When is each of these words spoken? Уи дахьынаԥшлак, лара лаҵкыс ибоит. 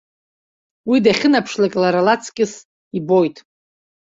Уи 0.89 0.97
дахьынаԥшлак, 1.05 1.73
лара 1.81 2.01
лаҵкыс 2.07 2.53
ибоит. 2.97 3.37